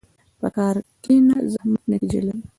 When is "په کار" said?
0.39-0.75